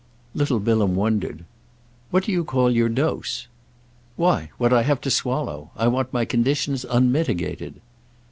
Little 0.33 0.59
Bilham 0.59 0.95
wondered. 0.95 1.45
"What 2.09 2.23
do 2.23 2.31
you 2.31 2.43
call 2.43 2.71
your 2.71 2.89
dose?" 2.89 3.45
"Why 4.15 4.49
what 4.57 4.73
I 4.73 4.81
have 4.81 4.99
to 5.01 5.11
swallow. 5.11 5.69
I 5.75 5.87
want 5.89 6.11
my 6.11 6.25
conditions 6.25 6.83
unmitigated." 6.89 7.79